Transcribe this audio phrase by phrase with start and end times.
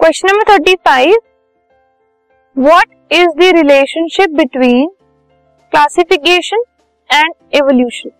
[0.00, 1.16] Question number thirty five
[2.56, 4.88] what is the relationship between
[5.72, 6.62] classification
[7.10, 8.10] and evolution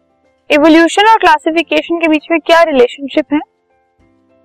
[0.51, 3.41] evolution और classification के बीच में क्या रिलेशनशिप है?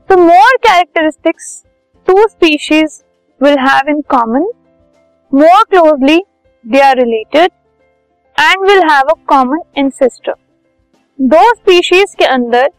[0.10, 1.52] तो more characteristics
[2.08, 3.02] two species
[3.42, 4.50] will have in common
[5.32, 6.20] more closely
[6.66, 7.52] they are related
[8.36, 10.36] and will have a common ancestor
[11.20, 12.70] दो species के अंदर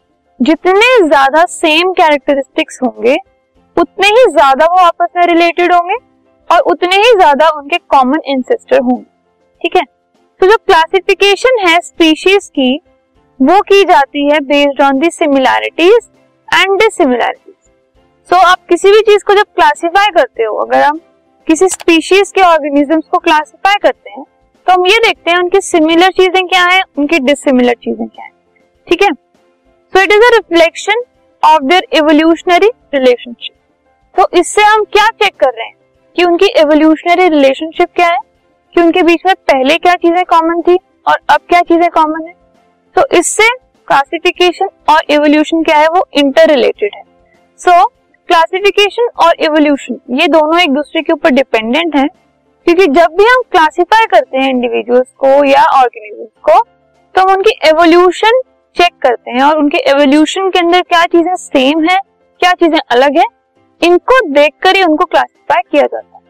[0.40, 3.16] जितने ज़्यादा सेम कैरेक्टरिस्टिक्स होंगे
[3.76, 5.94] उतने ही ज़्यादा वो आपस में रिलेटेड होंगे
[6.50, 9.04] और उतने ही ज़्यादा उनके कॉमन इंसेस्टर होंगे।
[9.60, 9.82] ठीक है?
[10.40, 12.76] तो जो क्लासिफिकेशन है स्पीशीज की,
[13.40, 16.08] वो की जाती है based on the similarities
[16.48, 17.54] and dissimilarities
[18.30, 21.00] so आप किसी भी चीज़ को जब क्लासिफाई करते हो, अगर हम
[21.46, 24.24] किसी स्पीशीज के ऑर्गेनिजम्स को क्लासिफाई करते हैं
[24.66, 28.30] तो हम ये देखते हैं उनकी सिमिलर चीज़ें क्या है, उनकी डिसिमिलर चीज़ें क्या है।
[28.86, 29.12] ठीक है?
[29.12, 31.02] So it is a reflection
[31.42, 33.54] of their evolutionary relationship
[34.16, 35.74] तो इससे हम क्या चेक कर रहे हैं?
[36.16, 38.18] कि उनकी एवोल्यूशनरी रिलेशनशिप क्या है?
[38.74, 40.76] कि उनके बीच में पहले क्या चीज़ें कॉमन थी
[41.08, 42.34] और अब क्या चीज़ें कॉमन है?
[42.96, 43.48] तो इससे
[43.88, 45.88] क्लासिफिकेशन और एवोल्यूशन क्या है?
[45.88, 47.02] वो इंटर रिलेटेड है।
[47.60, 47.84] सो
[48.28, 52.06] क्लासिफिकेशन और एवोल्यूशन ये दोनों एक दूसरे के ऊपर डिपेंडेंट है,
[52.66, 56.60] क्योंकि जब भी हम क्लासिफाई करते हैं इंडिविजुअल्स को या ऑर्गेनिजम्स को
[57.14, 58.40] तो हम उनकी एवोल्यूशन
[58.76, 61.98] चेक करते हैं और उनके एवोल्यूशन के अंदर क्या चीज़ें सेम है,
[62.40, 63.24] क्या चीज़ें अलग है
[63.82, 66.24] इनको देखकर ही उनको क्लासिफाई किया जाता है।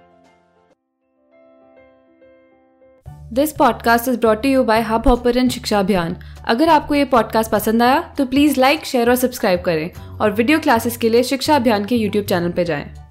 [3.33, 6.17] This podcast is brought you by Hubhopper शिक्षा अभियान
[6.49, 10.59] अगर आपको ये पॉडकास्ट पसंद आया तो प्लीज़ लाइक शेयर और सब्सक्राइब करें। और वीडियो
[10.59, 13.06] क्लासेस के लिए शिक्षा अभियान के यूट्यूब चैनल पर जाएँ।